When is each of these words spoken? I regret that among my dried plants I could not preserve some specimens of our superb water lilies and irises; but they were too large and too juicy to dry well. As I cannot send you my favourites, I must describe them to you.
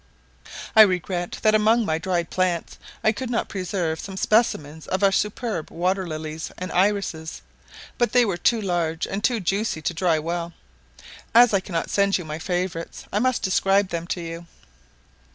I 0.75 0.81
regret 0.81 1.37
that 1.43 1.53
among 1.53 1.85
my 1.85 1.99
dried 1.99 2.31
plants 2.31 2.79
I 3.03 3.11
could 3.11 3.29
not 3.29 3.49
preserve 3.49 3.99
some 3.99 4.17
specimens 4.17 4.87
of 4.87 5.03
our 5.03 5.11
superb 5.11 5.69
water 5.69 6.07
lilies 6.07 6.51
and 6.57 6.71
irises; 6.71 7.43
but 7.99 8.11
they 8.11 8.25
were 8.25 8.35
too 8.37 8.59
large 8.59 9.05
and 9.05 9.23
too 9.23 9.39
juicy 9.39 9.83
to 9.83 9.93
dry 9.93 10.17
well. 10.17 10.53
As 11.35 11.53
I 11.53 11.59
cannot 11.59 11.91
send 11.91 12.17
you 12.17 12.25
my 12.25 12.39
favourites, 12.39 13.05
I 13.13 13.19
must 13.19 13.43
describe 13.43 13.89
them 13.89 14.07
to 14.07 14.21
you. 14.21 14.47